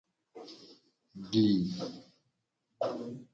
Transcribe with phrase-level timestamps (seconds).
[1.29, 1.55] Gli.